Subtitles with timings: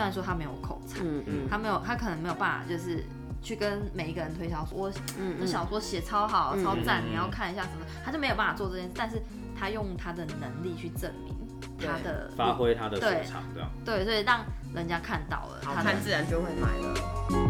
[0.00, 3.04] 虽然说他没有口才，嗯嗯他没有，他可能没有办法就是。
[3.42, 9.16] 去跟每一个人推销说，我嗯这小说写超好、超赞，嗯你要看一下什么，他就没有办法做这件事，但是
[9.58, 11.34] 他用他的能力去证明
[11.78, 13.70] 他的发挥他的所对长，这样。
[13.82, 14.44] 对，所以让
[14.74, 17.49] 人家看到了好他自然就会买了。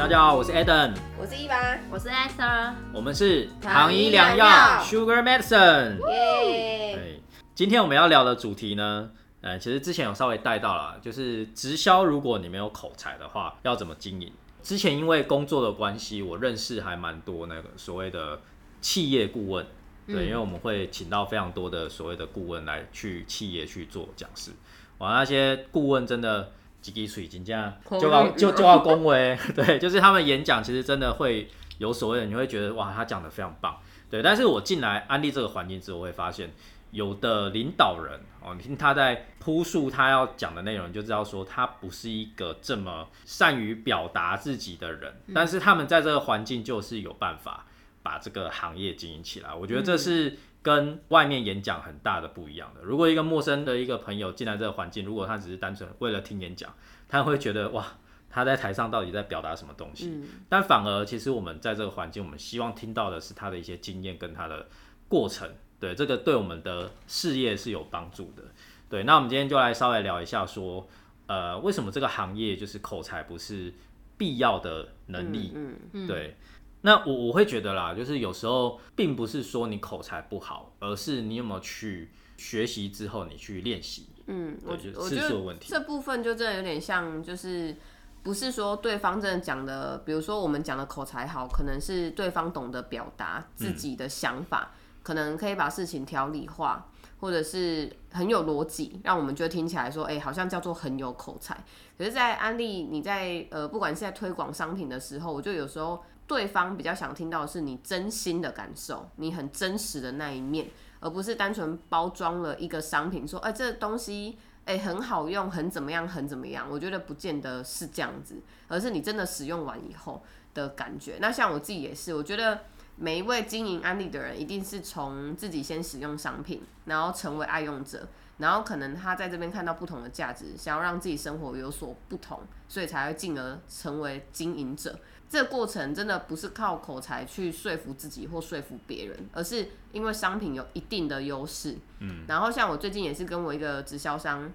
[0.00, 5.98] 大家好，我是 Eden，我是一八，我是 Esther，我们是糖衣医良良药 Sugar Medicine。
[6.08, 6.96] 耶！
[6.96, 7.22] 对，
[7.54, 9.10] 今天我们要聊的主题呢，
[9.42, 14.32] 呃，其实之前有稍微带到了，就是直销，如果你没有口才的话，要怎么经营？
[14.62, 18.40] 之前因为工作的关系，我认识还蛮多那个所谓的
[18.80, 19.66] 企业顾问，
[20.06, 24.50] 对，因为我们会请到非常多的所谓的顾问来去企业去做讲师，
[24.96, 26.52] 哇，那些顾问真的。
[26.80, 33.78] 几滴水金这样就要就就要恭维， 对，就是他们演讲其实真的会有所谓的，你会觉得哇，他讲的非常棒，
[34.10, 34.22] 对。
[34.22, 36.52] 但是我进来安利这个环境之后，会发现
[36.90, 47.66] 有的领导人哦，你听他在铺述他要讲的内容，你就知道说他不是一个这么善于表达自己的人，但是他们在这个环境就是有办法
[48.02, 49.54] 把这个行业经营起来。
[49.54, 52.82] 我觉得这是跟外面演讲很大的不一样的。
[52.82, 56.74] 如果一个陌生的一个朋友进来这个环境，如果他只是单纯为了听演讲，
[57.08, 57.86] 他会觉得哇。
[58.32, 60.22] 他在台上到底在表达什么东西？
[60.48, 64.68] 但反而其实我们在这个环境，我们希望听到的是他的一些经验跟他的
[65.08, 65.50] 过程。
[65.80, 68.44] 对，这个对我们的事业是有帮助的。
[68.88, 70.88] 对，那我们今天就来稍微聊一下，说，
[71.26, 73.74] 呃，为什么这个行业就是口才不是
[74.16, 75.50] 必要的能力？
[75.56, 76.36] 嗯嗯对，
[76.82, 84.06] 那我我会觉得啦，就是有时候并不是说你口才不好，而是你有没有去学习之后你去练习。
[84.26, 87.76] 嗯，我觉得次数问题这部分就真的有点像，就是
[88.22, 96.88] 不是说对方真的讲的，比如说我们讲的口才好，可能是对方懂得表达自己的想法，可能可以把事情条理化，
[97.18, 101.54] 或者是很有逻辑，让我们觉得听起来说，哎、好像叫做很有口才。
[101.98, 110.68] 可是，在安利你在呃，不管是在推广商品的时候，我就有时候对方比较想听到的是你真心的感受，你很真实的那一面。
[111.00, 116.68] 而不是单纯包装了一个商品，说，哎、这东西，哎、很好用，很怎么样，很怎么样。
[116.70, 118.36] 我觉得不见得是这样子，
[118.68, 120.22] 而是你真的使用完以后
[120.54, 121.16] 的感觉。
[121.20, 122.60] 那像我自己也是，我觉得
[122.94, 128.06] 每一位经营安利的人，一定是从自己先使用商品，然后成为爱用者，
[128.40, 134.98] 然后可能他在这边看到不同的价值，想要让自己生活有所不同，所以才会进而成为经营者。
[135.28, 141.76] 这个过程真的不是靠口才去说服自己或说服别人，而是因为商品有一定的优势。
[142.00, 144.50] 嗯，然后像我最近也是跟我一个直销商，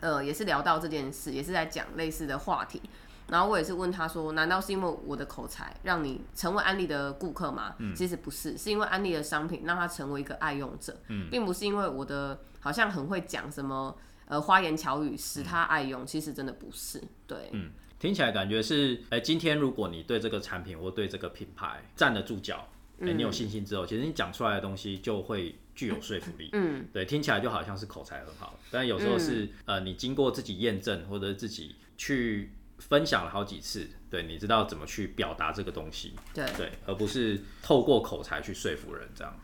[0.00, 2.82] 呃，也是聊到这件事，也是在讲类似的话题。
[3.28, 7.94] 然后我也是问他说：“难道是因为我的口才让你成为安利的顾客吗？”嗯。
[7.94, 11.28] 其实不是，是因为安利的商品让他成为一个爱用者，嗯。
[11.30, 13.96] 并不是因为我的好像很会讲什么
[14.26, 17.02] 呃花言巧语使他爱用，其实真的不是。
[17.26, 22.68] 对，嗯听起来感觉是，哎、今天如果你对这个产品或对这个品牌站得住脚，
[23.00, 26.48] 哎、你有信心之后，其实你讲出来的东西就会具有说服力。
[26.52, 39.34] 嗯，对，听起来就好像是口才很好，但有时候是、呃，你经过自己验证或者自己去分享了好几次，对，你知道怎么去表达这个东西，对，对，而不是透过口才去说服人这样。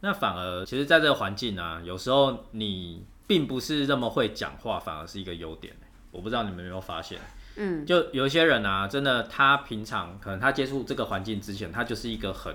[0.00, 5.74] 那反而，其实在这个环境呢、有时候你并不是那么会讲话，反而是一个优点。
[6.10, 7.18] 我不知道你们有没有发现，
[7.56, 12.54] 嗯，就有一些人啊，真的他平常可能他接触这个环境之前，他就是一个很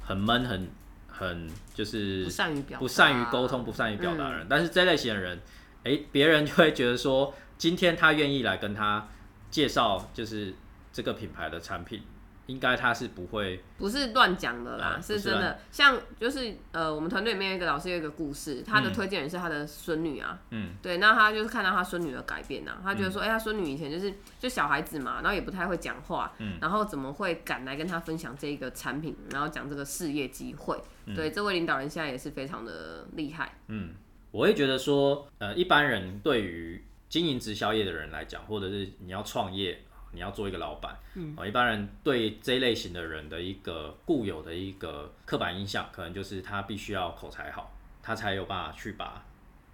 [0.00, 0.70] 很闷、很
[1.08, 4.46] 很就是不善于表，不善于沟通、不善于表达的人。
[4.48, 5.40] 但是这类型的人，
[5.84, 9.08] 哎、别人就会觉得说，今天他愿意来跟他
[9.50, 10.54] 介绍，就是
[10.92, 12.02] 这个品牌的产品，
[12.46, 15.58] 应该他是不会，不是乱讲的啦，嗯不是是真的。
[15.70, 18.92] 像就是呃，我们团队里面有一个老师有一个故事，他的嗯。
[18.92, 26.58] 推荐人是他的孙女啊，嗯，对，那他就是看到他孙女的改变啊，他觉得说，哎、他孙女以前就是就小孩子嘛，然后也不太会讲话，嗯。
[26.60, 30.80] 然后怎么会敢来跟他分享这一个产品，然后讲这个事业机会？
[31.14, 33.52] 对，这位领导人现在也是非常的厉害。
[33.68, 33.90] 嗯，
[34.30, 39.80] 我会觉得说，呃，一般人对于经营直销业的人来讲，或者是你要创业，
[40.12, 47.72] 你要做一个老板，嗯，哦一般人对这类型的人的一个固有的一个刻板印象，可能就是他必须要口才好，
[48.02, 49.24] 他才有办法去把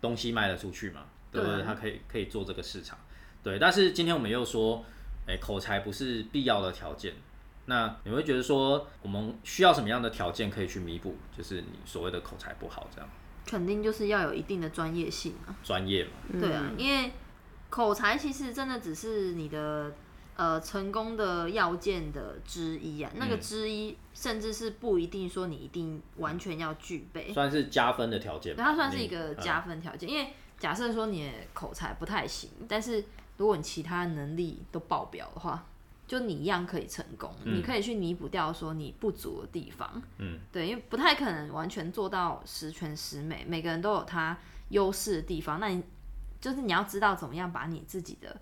[0.01, 1.57] 东西卖得出去嘛，对不对？
[1.57, 2.99] 对他可以可以做这个市场，
[3.43, 3.59] 对。
[3.59, 4.85] 但是今天我们又说，
[5.27, 7.15] 哎、口才不是必要的条件。
[7.67, 13.09] 那你会觉得说，我们需要什么样的条件可以去弥补，就是你所谓的口才不好这样
[13.47, 15.55] 肯定就是要有一定的专业性啊。
[15.63, 16.11] 专业嘛？
[16.41, 17.13] 对啊，因为
[17.73, 19.95] 口才其实真的只是你的
[20.37, 23.11] 呃成功的要件的之一啊。
[23.15, 28.63] 那个之一，甚至是不一定说你一定完全要具备，算是加分的条件吧。
[28.63, 30.07] 对，它算是一个加分条件。
[30.07, 33.03] 因为假设说你的口才不太行，但是
[33.39, 35.65] 如果你其他能力都爆表的话，
[36.07, 40.03] 就你一样可以成功，嗯你可以去弥补掉说你不足的地方。
[40.19, 44.37] 嗯，对，因为不太可能完全做到十全十美，每个人都有他
[44.69, 45.59] 优势的地方。
[45.59, 45.83] 那你
[46.43, 48.39] 就是你要知道怎么样把你自己的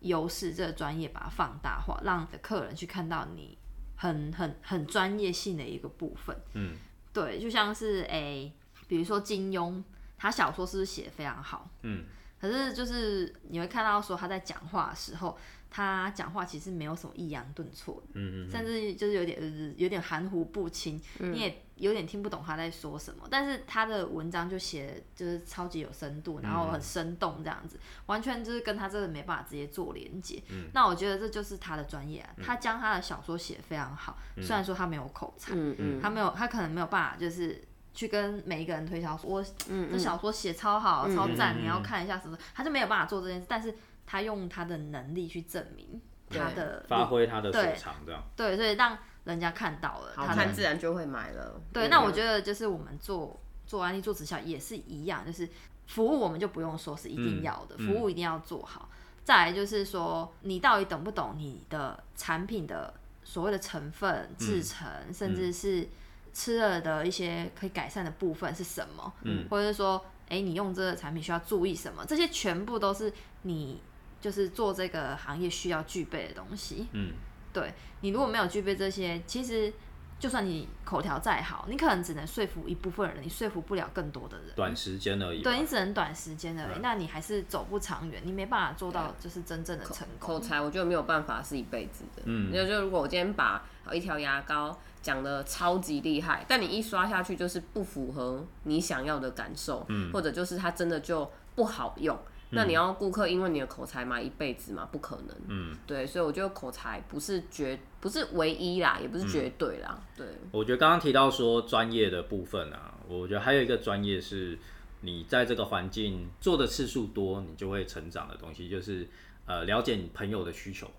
[0.00, 3.56] 优势这个专业把它放大化，让的客人去看到你
[3.96, 6.36] 很很很专业性的一个部分。
[6.54, 6.76] 嗯，
[7.12, 8.52] 对，就像是诶、
[8.88, 9.82] 比如说金庸，
[10.18, 11.70] 他小说是不是写的非常好？
[11.82, 12.04] 嗯，
[12.40, 15.38] 可是就是你会看到说他在讲话的时候，
[15.76, 23.26] 他讲话其实没有什么抑扬顿挫的，嗯嗯甚至就是有点呃有点含糊不清，你也有点听不懂他在说什么。
[23.28, 27.76] 但是他的文章就写得就是超级有深度，然后很生动这样子，
[28.06, 30.40] 完全就是跟他这个没办法直接做连接。
[30.72, 37.64] 那我觉得这就是他的专业啊，他将他的小说写得非常好，虽然说他没有口才，嗯嗯，他没有他可能没有办法就是。
[37.96, 41.62] 去跟每一个人推销说，这小说写超好、超赞，嗯。
[41.62, 43.72] 你要看一下什么，他就没有办法做这件事，但是
[44.06, 48.22] 他用他的能力去证明他的发挥他的所长，这样。
[48.36, 51.60] 对，所以让人家看到了好他自然就会买了。
[51.72, 55.48] 对，那我觉得就是我们做做安利做直销也是一样，就是
[55.86, 58.88] 服务我们就不用说是一定要的，嗯服务一定要做好。
[59.24, 62.92] 再来就是说，你到底懂不懂你的产品的
[63.22, 65.88] 所谓的成分、制成，甚至是
[66.34, 69.10] 吃了的一些可以改善的部分是什么？
[69.22, 72.04] 嗯，或者是说，哎、你用这个产品需要注意什么？
[72.04, 73.10] 这些全部都是
[73.42, 73.80] 你
[74.24, 76.86] 就是做这个行业需要具备的东西。
[76.92, 77.12] 嗯，
[77.52, 79.70] 对你如果没有具备这些，其实
[80.18, 84.46] 就算你口条再好，你可能只能说服一部分人，你说服不了更多的人。
[84.56, 85.42] 短时间而已。
[85.42, 90.26] 对你只能短时间而已，对那你还是走不长远，你没办法做到就是真正的成功。
[90.26, 92.22] 口才，我觉得没有办法是一辈子的。
[92.24, 93.62] 嗯那就如果我今天把
[93.92, 102.18] 一条牙膏讲的超级厉害，但你一刷下去就是不符合你想要的感受，嗯或者就是它真的就不好用。
[102.54, 104.88] 那你要顾客因为你的口才买一辈子嘛？
[104.90, 105.36] 不可能。
[105.48, 110.00] 嗯，对，所以我觉得口才不是绝，不是唯一啦，也不是绝对啦。
[110.16, 114.58] 对，我觉得刚刚提到说专业的部分啊，我觉得还有一个专业是
[115.00, 119.06] 你在这个环境做的次数多，你就会成长的东西，就是
[119.46, 120.90] 呃了解你朋友的需求。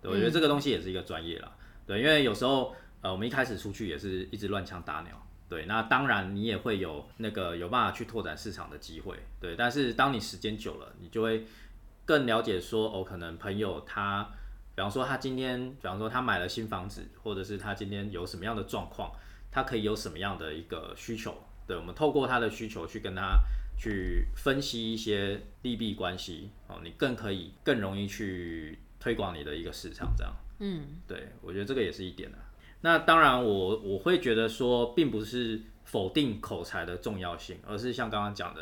[0.00, 1.52] 对，我觉得这个东西也是一个专业啦。
[1.86, 5.20] 对，因为有时候呃我们一开始出去也是一直乱枪打鸟。
[5.48, 9.16] 对，那当然你也会有那个有办法去拓展市场的机会。
[9.40, 11.44] 对，但是当你时间久了，你就会
[12.04, 14.30] 更了解说哦，可能朋友他。
[14.76, 19.12] 比方说他今天，比方说他买了新房子，或者是他今天有什么样的状况，
[19.48, 21.32] 他可以有什么样的一个需求？
[21.64, 23.38] 对，我们透过他的需求去跟他
[23.78, 30.34] 去分析一些利弊关系哦，你更可以更容易去推广你的一个市场，这样。
[30.58, 32.38] 嗯，对，我觉得这个也是一点的。
[32.84, 38.60] 那当然我，我会觉得说，并不是否定口才的重要性，而是像刚刚讲的，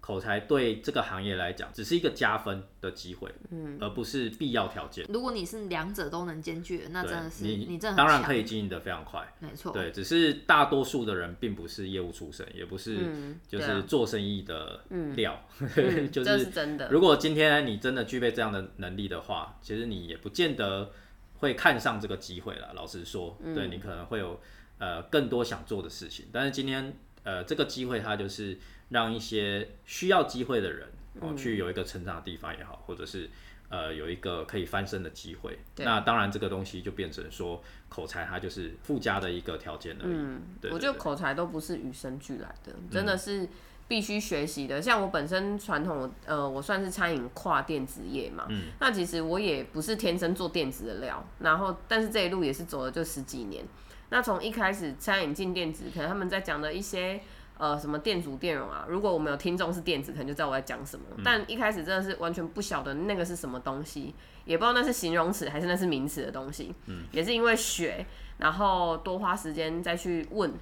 [0.00, 5.04] 口才对这个行业来讲，只是一个加分的机会，嗯，而不是必要条件。
[5.08, 9.72] 如果你是两者都能兼具的，那真的是你你当然可以经营的非常快，没错。
[9.72, 14.84] 对，只是大多数的人并不是业务出身，也不是嗯就是做生意的
[15.16, 16.88] 料， 嗯就是真的。
[16.90, 20.92] 如果今天你真的具备这样的能力的话，其实你也不见得
[21.38, 22.72] 会看上这个机会了。
[22.74, 24.40] 老实说，嗯对你可能会有
[24.78, 30.88] 呃更多想做的事情，但是今天呃这个机会它就是让一些需要机会的人
[31.20, 33.30] 哦、嗯去有一个成长的地方也好，或者是
[33.68, 35.58] 呃有一个可以翻身的机会。
[35.76, 40.12] 那当然这个东西就变成说口才它就是附加的一个条件而已。
[40.12, 43.48] 嗯，我觉得口才都不是与生俱来的，真的是
[43.88, 44.80] 必须学习的。
[44.80, 53.64] 像我本身传统，呃，我算是餐饮跨电子业嘛，嗯那其实我也不是天生做电子的料，然后但是这一路也是走了就十几年。
[54.10, 57.20] 那从一开始餐饮进电子，可能他们在讲的一些。
[57.56, 58.84] 呃，什么电阻电容啊？
[58.88, 61.06] 如果我们有听众是电子，可能就知道我在讲什么。
[61.24, 64.12] 但一开始真的是完全不晓得那个是什么东西，
[64.44, 66.74] 也不知道那是形容词还是那是名词的东西。
[66.86, 68.04] 嗯，也是因为学，
[68.38, 70.52] 然后多花时间再去问，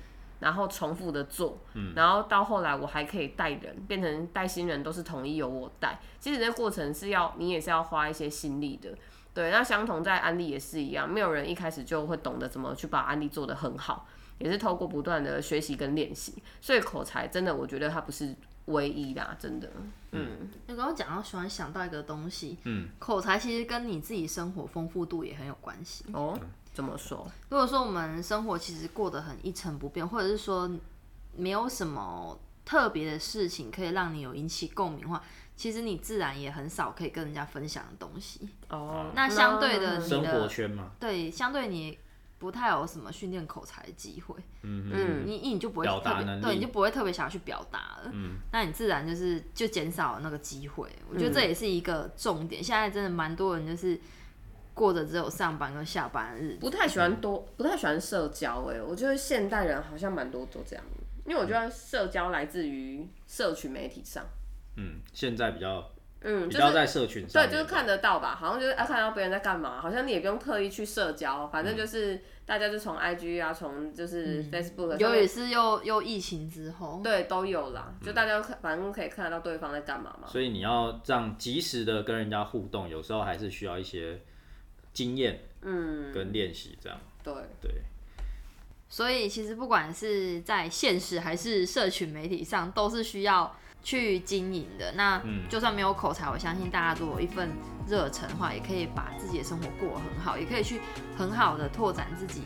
[0.43, 5.99] 然后重复的做，嗯，然后到后来我还可以带人，变成带新人都是统一由我带。
[6.19, 8.91] 其实这过程是要你也是要花一些心力的。
[9.33, 14.07] 对，那相同在安利也是一样，没有人一开始就会懂得怎么去把安利做得很好，
[14.39, 16.43] 也是透过不断的学习跟练习。
[16.61, 18.35] 所以口才真的，我觉得它不是
[18.67, 19.71] 唯一啦，真的。
[20.13, 26.05] 嗯，你刚刚讲到，喜欢想到一个东西，嗯，口才其实跟你自己生活丰富度也很有关系。
[26.13, 26.39] 哦，
[26.75, 27.27] 怎么说？
[27.49, 30.71] 如果说我们生活其实过得很一成不变，或者是说
[31.35, 35.23] 没有什么特别的事情可以让你有引起共鸣的话，
[35.57, 38.49] 其实你自然也很少可以跟人家分享的东西。
[38.69, 41.99] 哦，那相对的你生活的圈嘛，对，相对你
[42.43, 48.11] 不太有什么训练口才的机会，嗯你你就不会特别对，你就不会特别想要去表达了。
[48.13, 50.89] 嗯那你自然就是就减少了那个机会。
[51.09, 52.61] 我觉得这也是一个重点。
[52.61, 53.97] 现在真的蛮多人就是
[54.75, 56.59] 过着只有上班跟下班的日子。
[56.59, 60.85] 不太喜欢多，不太喜欢社交哎、我觉得现代人好像蛮多都这样，
[61.25, 64.25] 因为我觉得社交来自于社群媒体上，
[64.77, 65.89] 嗯，现在比较
[66.25, 71.67] 嗯，比就是较在社群上对，就是看得到吧，好像就是啊看到别人在干嘛，好像你也不用特意去社交，反嗯。
[71.67, 80.27] 正就是大家就从 IG 啊，从就是 Facebook 上尤面其是又又疫情之后，对都有啦，就大家反正可以看得到对方在干嘛嘛。
[80.29, 84.21] 所以你要这样及时的跟人家互动，有时候还是需要一些
[84.93, 87.71] 经验嗯，跟练习，这样对，对。
[88.89, 94.93] 所以其实不管是在现实还是社群媒体上，都是需要去经营的。
[94.93, 97.51] 那嗯就算没有口才，我相信大家如果有一份
[97.87, 100.81] 热忱的话，也可以把自己的生活过得很好，也可以去
[101.17, 102.43] 很好的拓展自己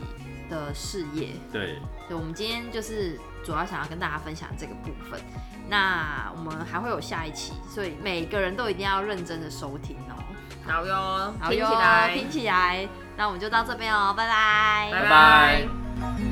[0.49, 1.29] 的事业。
[1.51, 5.19] 对，对，我们今天就是主要想要跟大家分享这个部分。
[5.69, 10.15] 那我们还会有下一期，所以每个人都一定要认真的收听哦。
[10.65, 12.87] 好哟，听好哟起来，听起来。
[13.17, 16.26] 那我们就到这边哦，拜拜，拜拜拜。